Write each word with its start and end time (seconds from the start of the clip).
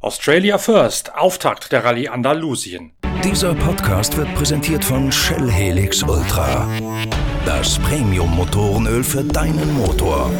Australia 0.00 0.58
First, 0.58 1.14
Auftakt 1.14 1.70
der 1.70 1.84
Rallye 1.84 2.08
Andalusien. 2.08 2.92
Dieser 3.22 3.54
Podcast 3.54 4.16
wird 4.16 4.34
präsentiert 4.34 4.84
von 4.84 5.12
Shell 5.12 5.50
Helix 5.50 6.02
Ultra. 6.02 6.68
Das 7.46 7.78
Premium-Motorenöl 7.78 9.04
für 9.04 9.22
deinen 9.22 9.74
Motor. 9.74 10.30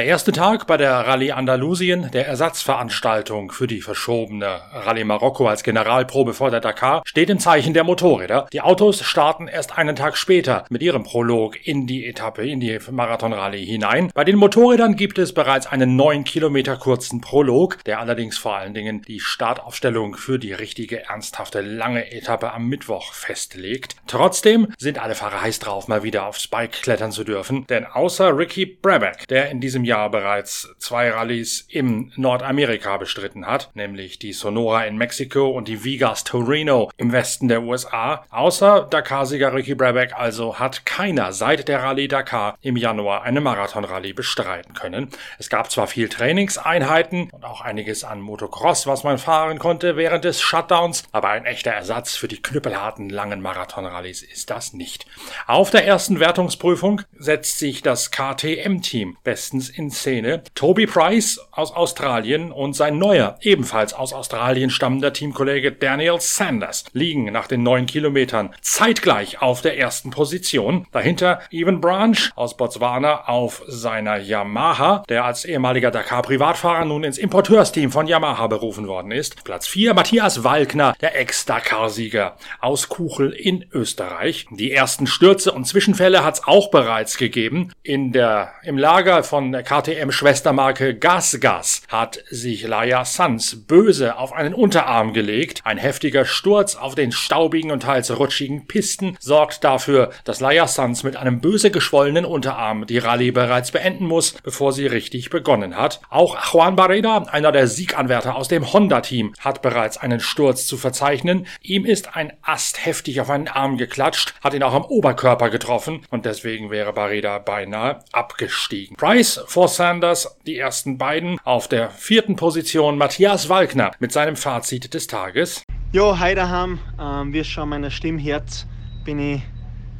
Der 0.00 0.06
erste 0.06 0.32
Tag 0.32 0.66
bei 0.66 0.78
der 0.78 0.92
Rallye 0.94 1.32
Andalusien, 1.32 2.10
der 2.10 2.26
Ersatzveranstaltung 2.26 3.52
für 3.52 3.66
die 3.66 3.82
verschobene 3.82 4.62
Rallye 4.72 5.04
Marokko 5.04 5.46
als 5.46 5.62
Generalprobe 5.62 6.32
vor 6.32 6.50
der 6.50 6.60
Dakar, 6.60 7.02
steht 7.04 7.28
im 7.28 7.38
Zeichen 7.38 7.74
der 7.74 7.84
Motorräder. 7.84 8.46
Die 8.50 8.62
Autos 8.62 9.02
starten 9.02 9.46
erst 9.46 9.76
einen 9.76 9.96
Tag 9.96 10.16
später 10.16 10.64
mit 10.70 10.82
ihrem 10.82 11.02
Prolog 11.02 11.66
in 11.66 11.86
die 11.86 12.06
Etappe, 12.06 12.48
in 12.48 12.60
die 12.60 12.78
Marathon-Rallye 12.90 13.62
hinein. 13.62 14.10
Bei 14.14 14.24
den 14.24 14.36
Motorrädern 14.36 14.96
gibt 14.96 15.18
es 15.18 15.34
bereits 15.34 15.66
einen 15.66 15.96
neun 15.96 16.24
Kilometer 16.24 16.78
kurzen 16.78 17.20
Prolog, 17.20 17.84
der 17.84 18.00
allerdings 18.00 18.38
vor 18.38 18.56
allen 18.56 18.72
Dingen 18.72 19.02
die 19.02 19.20
Startaufstellung 19.20 20.16
für 20.16 20.38
die 20.38 20.54
richtige, 20.54 21.10
ernsthafte, 21.10 21.60
lange 21.60 22.10
Etappe 22.10 22.54
am 22.54 22.68
Mittwoch 22.68 23.12
festlegt. 23.12 23.96
Trotzdem 24.06 24.68
sind 24.78 24.98
alle 24.98 25.14
Fahrer 25.14 25.42
heiß 25.42 25.58
drauf, 25.58 25.88
mal 25.88 26.02
wieder 26.02 26.26
aufs 26.26 26.48
Bike 26.48 26.80
klettern 26.80 27.12
zu 27.12 27.22
dürfen, 27.22 27.66
denn 27.66 27.84
außer 27.84 28.34
Ricky 28.38 28.64
Brabeck, 28.64 29.28
der 29.28 29.50
in 29.50 29.60
diesem 29.60 29.89
Jahr 29.90 30.08
bereits 30.08 30.72
zwei 30.78 31.10
Rallyes 31.10 31.66
im 31.68 32.12
Nordamerika 32.14 32.96
bestritten 32.96 33.44
hat, 33.44 33.70
nämlich 33.74 34.20
die 34.20 34.32
Sonora 34.32 34.84
in 34.84 34.96
Mexiko 34.96 35.50
und 35.50 35.66
die 35.66 35.82
Vigas 35.82 36.22
Torino 36.22 36.92
im 36.96 37.10
Westen 37.10 37.48
der 37.48 37.62
USA. 37.62 38.24
Außer 38.30 38.86
Dakar-Sieger 38.88 39.52
Ricky 39.52 39.74
Brabeck 39.74 40.12
also 40.14 40.60
hat 40.60 40.86
keiner 40.86 41.32
seit 41.32 41.66
der 41.66 41.82
Rallye 41.82 42.06
Dakar 42.06 42.56
im 42.60 42.76
Januar 42.76 43.24
eine 43.24 43.40
Marathon-Rallye 43.40 44.12
bestreiten 44.12 44.74
können. 44.74 45.08
Es 45.40 45.50
gab 45.50 45.72
zwar 45.72 45.88
viel 45.88 46.08
Trainingseinheiten 46.08 47.28
und 47.30 47.44
auch 47.44 47.60
einiges 47.60 48.04
an 48.04 48.20
Motocross, 48.20 48.86
was 48.86 49.02
man 49.02 49.18
fahren 49.18 49.58
konnte 49.58 49.96
während 49.96 50.22
des 50.24 50.40
Shutdowns, 50.40 51.02
aber 51.10 51.30
ein 51.30 51.46
echter 51.46 51.72
Ersatz 51.72 52.14
für 52.14 52.28
die 52.28 52.40
knüppelharten 52.40 53.10
langen 53.10 53.40
Marathon-Rallyes 53.40 54.22
ist 54.22 54.50
das 54.50 54.72
nicht. 54.72 55.06
Auf 55.48 55.70
der 55.70 55.84
ersten 55.84 56.20
Wertungsprüfung 56.20 57.02
setzt 57.18 57.58
sich 57.58 57.82
das 57.82 58.12
KTM-Team 58.12 59.16
bestens 59.24 59.69
in 59.70 59.90
Szene. 59.90 60.42
Toby 60.54 60.86
Price 60.86 61.40
aus 61.52 61.74
Australien 61.74 62.52
und 62.52 62.74
sein 62.74 62.98
neuer, 62.98 63.38
ebenfalls 63.40 63.94
aus 63.94 64.12
Australien 64.12 64.70
stammender 64.70 65.12
Teamkollege 65.12 65.72
Daniel 65.72 66.20
Sanders 66.20 66.84
liegen 66.92 67.24
nach 67.32 67.46
den 67.46 67.62
neun 67.62 67.86
Kilometern 67.86 68.54
zeitgleich 68.60 69.40
auf 69.40 69.62
der 69.62 69.78
ersten 69.78 70.10
Position. 70.10 70.86
Dahinter 70.92 71.40
Evan 71.50 71.80
Branch 71.80 72.30
aus 72.34 72.56
Botswana 72.56 73.28
auf 73.28 73.62
seiner 73.66 74.18
Yamaha, 74.18 75.04
der 75.08 75.24
als 75.24 75.44
ehemaliger 75.44 75.90
Dakar-Privatfahrer 75.90 76.84
nun 76.84 77.04
ins 77.04 77.18
Importeursteam 77.18 77.90
von 77.90 78.06
Yamaha 78.06 78.46
berufen 78.46 78.86
worden 78.88 79.12
ist. 79.12 79.44
Platz 79.44 79.66
4 79.66 79.94
Matthias 79.94 80.44
Walkner, 80.44 80.94
der 81.00 81.18
Ex-Dakar-Sieger 81.18 82.36
aus 82.60 82.88
Kuchel 82.88 83.32
in 83.32 83.66
Österreich. 83.72 84.46
Die 84.50 84.72
ersten 84.72 85.06
Stürze 85.06 85.52
und 85.52 85.66
Zwischenfälle 85.66 86.24
hat 86.24 86.34
es 86.34 86.44
auch 86.44 86.70
bereits 86.70 87.16
gegeben. 87.16 87.72
In 87.82 88.12
der, 88.12 88.52
im 88.62 88.78
Lager 88.78 89.22
von 89.22 89.52
KTM-Schwestermarke 89.62 90.94
GasGas 90.94 91.82
hat 91.88 92.22
sich 92.30 92.66
Laia 92.66 93.04
Sanz 93.04 93.56
böse 93.66 94.16
auf 94.16 94.32
einen 94.32 94.54
Unterarm 94.54 95.12
gelegt. 95.12 95.60
Ein 95.64 95.78
heftiger 95.78 96.24
Sturz 96.24 96.76
auf 96.76 96.94
den 96.94 97.12
staubigen 97.12 97.70
und 97.70 97.82
teils 97.82 98.16
rutschigen 98.18 98.66
Pisten 98.66 99.16
sorgt 99.20 99.64
dafür, 99.64 100.10
dass 100.24 100.40
Laia 100.40 100.66
Sanz 100.66 101.02
mit 101.02 101.16
einem 101.16 101.40
böse 101.40 101.70
geschwollenen 101.70 102.24
Unterarm 102.24 102.86
die 102.86 102.98
Rallye 102.98 103.30
bereits 103.30 103.70
beenden 103.70 104.06
muss, 104.06 104.32
bevor 104.42 104.72
sie 104.72 104.86
richtig 104.86 105.30
begonnen 105.30 105.76
hat. 105.76 106.00
Auch 106.10 106.36
Juan 106.52 106.76
Barreda, 106.76 107.18
einer 107.30 107.52
der 107.52 107.66
Sieganwärter 107.66 108.36
aus 108.36 108.48
dem 108.48 108.72
Honda-Team, 108.72 109.34
hat 109.38 109.62
bereits 109.62 109.98
einen 109.98 110.20
Sturz 110.20 110.66
zu 110.66 110.76
verzeichnen. 110.76 111.46
Ihm 111.62 111.84
ist 111.84 112.16
ein 112.16 112.32
Ast 112.42 112.84
heftig 112.84 113.20
auf 113.20 113.30
einen 113.30 113.48
Arm 113.48 113.76
geklatscht, 113.76 114.34
hat 114.42 114.54
ihn 114.54 114.62
auch 114.62 114.74
am 114.74 114.84
Oberkörper 114.84 115.50
getroffen 115.50 116.06
und 116.10 116.26
deswegen 116.26 116.70
wäre 116.70 116.92
Barreda 116.92 117.38
beinahe 117.38 118.00
abgestiegen. 118.12 118.96
Price 118.96 119.40
vor 119.50 119.66
Sanders 119.66 120.38
die 120.46 120.56
ersten 120.56 120.96
beiden. 120.96 121.40
Auf 121.42 121.66
der 121.66 121.90
vierten 121.90 122.36
Position 122.36 122.96
Matthias 122.96 123.48
Walkner 123.48 123.90
mit 123.98 124.12
seinem 124.12 124.36
Fazit 124.36 124.94
des 124.94 125.08
Tages. 125.08 125.64
Ja, 125.90 126.20
hi 126.20 126.36
daheim. 126.36 126.78
Ähm, 127.00 127.32
wir 127.32 127.42
schauen 127.42 127.70
meiner 127.70 127.90
Stimmherz. 127.90 128.64
Bin 129.04 129.18
ich 129.18 129.42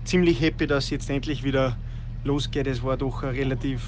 ziemlich 0.05 0.41
happy, 0.41 0.69
dass 0.69 0.85
es 0.85 0.91
jetzt 0.91 1.11
endlich 1.11 1.43
wieder 1.43 1.77
losgeht. 2.23 2.69
Es 2.69 2.85
war 2.85 2.97
doch 2.97 3.25
eine 3.25 3.33
relativ 3.33 3.83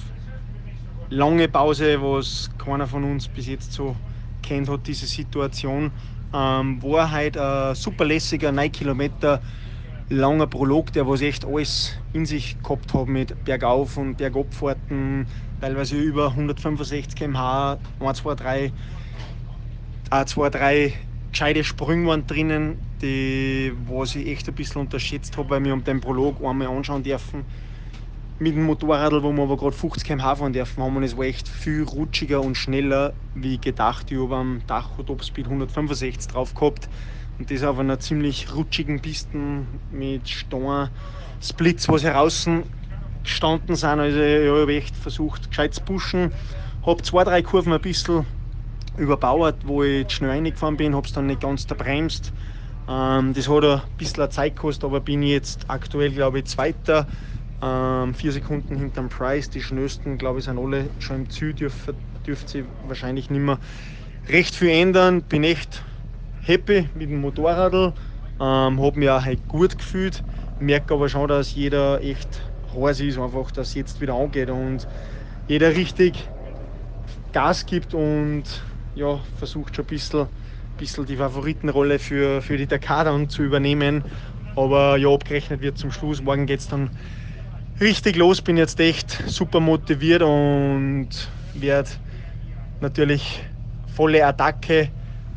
lange 1.11 1.47
Pause, 1.47 2.03
was 2.03 2.50
keiner 2.59 2.89
von 2.89 3.05
uns 3.05 3.29
bis 3.29 3.47
jetzt 3.47 3.73
so 3.73 3.94
kennt 4.43 4.69
hat, 4.69 4.84
diese 4.84 5.06
Situation. 5.06 5.93
Ähm, 6.34 6.83
war 6.83 7.12
heute 7.12 7.41
ein 7.41 7.77
super 7.77 8.05
lässiger 8.05 8.50
9 8.50 8.73
Kilometer 8.73 9.41
langer 10.09 10.47
Prolog, 10.47 10.93
der 10.93 11.07
was 11.09 11.21
echt 11.23 11.45
alles 11.45 11.99
in 12.13 12.27
sich 12.27 12.59
gehabt 12.63 12.93
hat 12.95 13.09
mit 13.09 13.45
Bergauf- 13.45 13.97
und 13.97 14.17
Bergabfahrten, 14.17 15.27
teilweise 15.61 15.99
über 15.99 16.31
165 16.31 17.15
km/h, 17.15 17.79
1, 18.01 18.19
2, 18.19 18.35
3, 18.35 18.73
1, 20.11 20.31
2, 20.31 20.51
3 20.51 20.99
gescheite 21.33 21.65
Sprünge 21.65 22.09
waren 22.09 22.27
drinnen, 22.27 22.77
die 23.01 23.73
was 23.87 24.15
ich 24.15 24.29
echt 24.29 24.49
ein 24.49 24.55
bisschen 24.55 24.83
unterschätzt 24.83 25.37
habe, 25.39 25.51
weil 25.51 25.65
wir 25.65 25.73
um 25.73 25.83
den 25.83 26.01
Prolog 26.01 26.43
einmal 26.45 26.69
anschauen 26.69 27.03
dürfen. 27.03 27.47
Mit 28.39 28.55
dem 28.55 28.65
Motorrad, 28.65 29.12
wo 29.23 29.33
wir 29.33 29.43
aber 29.43 29.57
gerade 29.57 29.73
50 29.73 30.05
km/h 30.05 30.37
fahren 30.37 30.53
dürfen, 30.53 30.83
haben 30.83 30.95
wir 30.95 31.03
es 31.03 31.17
war 31.17 31.25
echt 31.25 31.49
viel 31.49 31.85
rutschiger 31.85 32.41
und 32.41 32.57
schneller 32.57 33.15
wie 33.35 33.59
gedacht. 33.61 34.11
Ich 34.11 34.19
habe 34.19 34.37
am 34.37 34.62
Dach 34.67 34.91
Topspeed 35.05 35.47
165 35.47 36.27
drauf 36.27 36.53
gehabt 36.55 36.89
und 37.38 37.50
das 37.50 37.62
auf 37.62 37.78
einer 37.78 37.98
ziemlich 37.98 38.54
rutschigen 38.54 39.00
Pisten 39.00 39.81
mit 39.91 40.28
Stein-Splits, 40.28 41.88
was 41.88 42.03
heraus 42.04 42.48
gestanden 43.22 43.76
sind. 43.76 44.00
Also 44.00 44.19
ich 44.20 44.48
habe 44.48 44.75
echt 44.75 44.97
versucht, 44.97 45.50
gescheit 45.50 45.75
zu 45.75 45.82
pushen. 45.82 46.32
Habe 46.84 47.03
zwei, 47.03 47.25
drei 47.25 47.43
Kurven 47.43 47.72
ein 47.72 47.81
bisschen 47.81 48.26
überbauert, 48.97 49.66
wo 49.66 49.82
ich 49.82 50.10
schnell 50.10 50.31
reingefahren 50.31 50.76
bin, 50.76 50.94
habe 50.94 51.06
es 51.06 51.12
dann 51.12 51.26
nicht 51.26 51.41
ganz 51.41 51.65
bremst. 51.66 52.32
Ähm, 52.88 53.32
das 53.34 53.49
hat 53.49 53.64
ein 53.64 53.82
bisschen 53.97 54.31
Zeit 54.31 54.56
gekostet, 54.56 54.84
aber 54.84 55.00
bin 55.00 55.22
jetzt 55.22 55.70
aktuell, 55.70 56.10
glaube 56.10 56.41
ich, 56.41 56.47
Zweiter. 56.47 57.06
Ähm, 57.60 58.14
vier 58.14 58.32
Sekunden 58.32 58.76
hinterm 58.76 59.09
Price. 59.09 59.49
Die 59.50 59.62
schnellsten, 59.62 60.19
glaube 60.19 60.41
ich, 60.41 60.47
sind 60.47 60.59
alle 60.59 60.91
schon 60.99 61.16
im 61.16 61.31
Ziel. 61.31 61.54
Dürfte, 61.54 61.94
dürfte 62.26 62.50
sich 62.50 62.64
wahrscheinlich 62.82 63.31
nicht 63.31 63.41
mehr 63.41 63.60
recht 64.28 64.54
viel 64.54 64.70
ändern. 64.70 65.22
Bin 65.22 65.44
echt 65.44 65.84
happy 66.45 66.89
mit 66.95 67.11
dem 67.11 67.21
Motorrad. 67.21 67.73
Ähm, 67.75 68.81
habe 68.83 68.99
mich 68.99 69.11
auch 69.11 69.25
halt 69.25 69.47
gut 69.49 69.79
gefühlt. 69.79 70.25
Merke 70.59 70.95
aber 70.95 71.09
schon, 71.09 71.29
dass 71.29 71.55
jeder 71.55 72.01
echt 72.03 72.43
heiß 72.75 73.01
ist, 73.01 73.19
einfach, 73.19 73.51
dass 73.51 73.69
es 73.69 73.75
jetzt 73.75 74.01
wieder 74.01 74.15
angeht 74.15 74.51
und 74.51 74.87
jeder 75.49 75.75
richtig 75.75 76.29
Gas 77.33 77.67
gibt 77.67 77.95
und 77.95 78.45
ja, 78.95 79.19
versucht 79.37 79.75
schon 79.75 79.85
ein 79.85 79.89
bisschen, 79.89 80.29
bisschen 80.77 81.07
die 81.07 81.17
Favoritenrolle 81.17 81.99
für, 81.99 82.43
für 82.43 82.57
die 82.57 82.67
Dakar 82.67 83.05
dann 83.05 83.29
zu 83.29 83.43
übernehmen. 83.43 84.05
Aber 84.55 84.97
ja, 84.99 85.09
abgerechnet 85.09 85.62
wird 85.62 85.79
zum 85.79 85.91
Schluss. 85.91 86.21
Morgen 86.23 86.47
geht 86.47 86.61
es 86.61 86.69
dann 86.69 86.91
richtig 87.81 88.17
los. 88.17 88.43
Bin 88.43 88.56
jetzt 88.56 88.79
echt 88.81 89.23
super 89.27 89.61
motiviert 89.61 90.23
und 90.23 91.09
werde 91.55 91.91
natürlich 92.81 93.43
volle 93.87 94.25
Attacke 94.27 94.91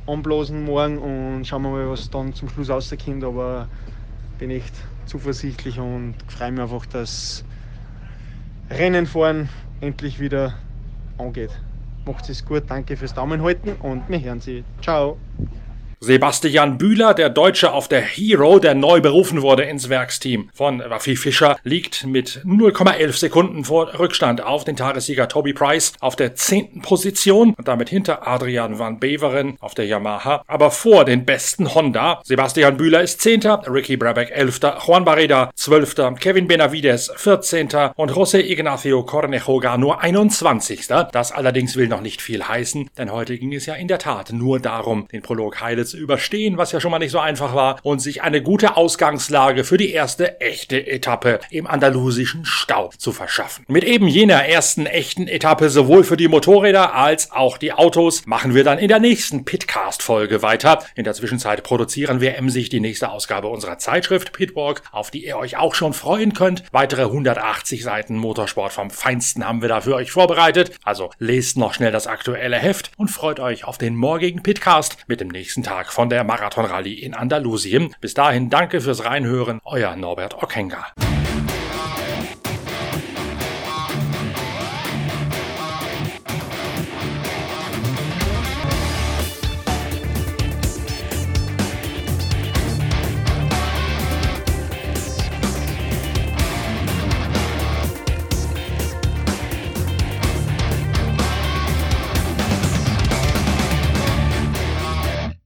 anblasen 0.07 0.63
morgen 0.63 0.97
und 0.97 1.45
schauen 1.45 1.63
wir 1.63 1.69
mal, 1.69 1.89
was 1.89 2.09
dann 2.09 2.33
zum 2.33 2.49
Schluss 2.49 2.69
rauskommt. 2.69 3.23
Aber 3.23 3.67
bin 4.37 4.51
echt 4.51 4.73
zuversichtlich 5.05 5.79
und 5.79 6.15
freue 6.27 6.51
mich 6.51 6.61
einfach, 6.61 6.85
dass 6.85 7.43
Rennen 8.69 9.05
fahren 9.05 9.49
endlich 9.81 10.19
wieder 10.19 10.55
angeht. 11.17 11.51
Macht 12.05 12.29
es 12.29 12.45
gut, 12.45 12.63
danke 12.67 12.97
fürs 12.97 13.13
Daumen 13.13 13.41
halten 13.41 13.73
und 13.73 14.07
wir 14.09 14.19
hören 14.21 14.41
Sie. 14.41 14.63
Ciao. 14.81 15.17
Sebastian 16.05 16.77
Bühler, 16.77 17.15
der 17.15 17.31
Deutsche 17.31 17.71
auf 17.71 17.87
der 17.87 18.01
Hero, 18.01 18.59
der 18.59 18.75
neu 18.75 19.01
berufen 19.01 19.41
wurde 19.41 19.63
ins 19.63 19.89
Werksteam 19.89 20.51
von 20.53 20.79
Waffi 20.87 21.15
Fischer, 21.15 21.57
liegt 21.63 22.05
mit 22.05 22.43
0,11 22.45 23.13
Sekunden 23.13 23.63
vor 23.63 23.97
Rückstand 23.97 24.39
auf 24.39 24.63
den 24.63 24.75
Tagessieger 24.75 25.27
Toby 25.27 25.53
Price 25.53 25.93
auf 26.01 26.15
der 26.15 26.35
zehnten 26.35 26.83
Position 26.83 27.55
und 27.55 27.67
damit 27.67 27.89
hinter 27.89 28.27
Adrian 28.27 28.77
van 28.77 28.99
Beveren 28.99 29.57
auf 29.59 29.73
der 29.73 29.87
Yamaha, 29.87 30.43
aber 30.45 30.69
vor 30.69 31.05
den 31.05 31.25
besten 31.25 31.73
Honda. 31.73 32.21
Sebastian 32.23 32.77
Bühler 32.77 33.01
ist 33.01 33.21
Zehnter, 33.21 33.63
Ricky 33.67 33.97
Brabeck 33.97 34.29
Elfter, 34.29 34.77
Juan 34.85 35.05
Barreda 35.05 35.49
Zwölfter, 35.55 36.13
Kevin 36.13 36.47
Benavides 36.47 37.11
Vierzehnter 37.15 37.93
und 37.95 38.11
José 38.11 38.43
Ignacio 38.43 39.01
Cornejoga 39.01 39.75
nur 39.79 40.01
21. 40.01 40.85
Das 40.85 41.31
allerdings 41.31 41.75
will 41.75 41.87
noch 41.87 42.01
nicht 42.01 42.21
viel 42.21 42.47
heißen, 42.47 42.91
denn 42.95 43.11
heute 43.11 43.39
ging 43.39 43.55
es 43.55 43.65
ja 43.65 43.73
in 43.73 43.87
der 43.87 43.97
Tat 43.97 44.33
nur 44.33 44.59
darum, 44.59 45.07
den 45.11 45.23
Prolog 45.23 45.61
heile 45.61 45.83
zu 45.83 45.94
überstehen, 45.95 46.57
was 46.57 46.71
ja 46.71 46.79
schon 46.79 46.91
mal 46.91 46.99
nicht 46.99 47.11
so 47.11 47.19
einfach 47.19 47.55
war, 47.55 47.79
und 47.83 47.99
sich 47.99 48.21
eine 48.21 48.41
gute 48.41 48.77
Ausgangslage 48.77 49.63
für 49.63 49.77
die 49.77 49.91
erste 49.91 50.39
echte 50.41 50.85
Etappe 50.87 51.39
im 51.49 51.67
andalusischen 51.67 52.45
Stau 52.45 52.89
zu 52.97 53.11
verschaffen. 53.11 53.65
Mit 53.67 53.83
eben 53.83 54.07
jener 54.07 54.45
ersten 54.45 54.85
echten 54.85 55.27
Etappe 55.27 55.69
sowohl 55.69 56.03
für 56.03 56.17
die 56.17 56.27
Motorräder 56.27 56.95
als 56.95 57.31
auch 57.31 57.57
die 57.57 57.73
Autos 57.73 58.25
machen 58.25 58.53
wir 58.53 58.63
dann 58.63 58.79
in 58.79 58.87
der 58.87 58.99
nächsten 58.99 59.45
Pitcast-Folge 59.45 60.41
weiter. 60.41 60.83
In 60.95 61.03
der 61.03 61.13
Zwischenzeit 61.13 61.63
produzieren 61.63 62.21
wir 62.21 62.35
emsig 62.35 62.69
die 62.69 62.79
nächste 62.79 63.09
Ausgabe 63.09 63.47
unserer 63.47 63.77
Zeitschrift 63.77 64.33
Pitwalk, 64.33 64.83
auf 64.91 65.11
die 65.11 65.25
ihr 65.25 65.37
euch 65.37 65.57
auch 65.57 65.75
schon 65.75 65.93
freuen 65.93 66.33
könnt. 66.33 66.63
Weitere 66.71 67.03
180 67.03 67.83
Seiten 67.83 68.17
Motorsport 68.17 68.73
vom 68.73 68.89
Feinsten 68.89 69.47
haben 69.47 69.61
wir 69.61 69.69
da 69.69 69.81
für 69.81 69.95
euch 69.95 70.11
vorbereitet. 70.11 70.71
Also 70.83 71.09
lest 71.19 71.57
noch 71.57 71.73
schnell 71.73 71.91
das 71.91 72.07
aktuelle 72.07 72.57
Heft 72.57 72.91
und 72.97 73.09
freut 73.09 73.39
euch 73.39 73.65
auf 73.65 73.77
den 73.77 73.95
morgigen 73.95 74.43
Pitcast 74.43 74.97
mit 75.07 75.21
dem 75.21 75.29
nächsten 75.29 75.63
Tag 75.63 75.84
von 75.91 76.09
der 76.09 76.23
Marathon 76.23 76.65
Rallye 76.65 76.93
in 76.93 77.13
Andalusien. 77.13 77.95
Bis 78.01 78.13
dahin 78.13 78.49
danke 78.49 78.81
fürs 78.81 79.05
Reinhören, 79.05 79.59
euer 79.63 79.95
Norbert 79.95 80.41
Ockenga. 80.41 80.87